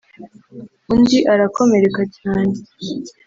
undi 0.93 1.17
arakomereka 1.33 2.01
cyane 2.17 2.55